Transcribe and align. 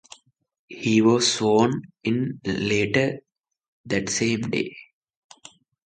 He 0.69 0.99
was 1.03 1.31
sworn 1.31 1.79
in 2.03 2.41
later 2.43 3.19
that 3.85 4.09
same 4.09 4.41
day. 4.41 4.75